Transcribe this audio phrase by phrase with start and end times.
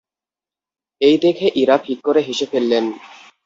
[1.01, 2.85] এই দেখে ইরা ফিক করে হেসে ফেললেন।